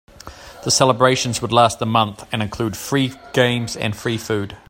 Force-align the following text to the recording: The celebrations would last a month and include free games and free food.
The 0.63 0.71
celebrations 0.71 1.43
would 1.43 1.51
last 1.51 1.79
a 1.79 1.85
month 1.85 2.27
and 2.33 2.41
include 2.41 2.75
free 2.75 3.13
games 3.33 3.77
and 3.77 3.95
free 3.95 4.17
food. 4.17 4.57